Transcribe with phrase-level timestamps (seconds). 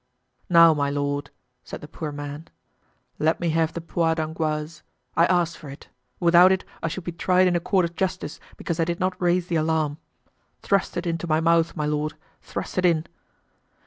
[0.49, 1.29] "Now, my lord,"
[1.63, 2.47] said the poor man,
[3.19, 4.81] "let me have the poire d'angoisse.
[5.15, 5.89] I ask for it;
[6.19, 9.15] without it I should be tried in a court of justice because I did not
[9.21, 9.99] raise the alarm.
[10.63, 13.05] Thrust it into my mouth, my lord, thrust it in."